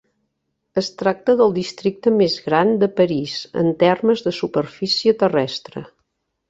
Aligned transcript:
Es 0.81 0.87
tracta 1.01 1.35
del 1.41 1.53
districte 1.57 2.13
més 2.15 2.39
gran 2.47 2.73
de 2.85 2.91
París 3.01 3.37
en 3.65 3.73
termes 3.87 4.27
de 4.31 4.35
superfície 4.43 5.19
terrestre. 5.25 5.91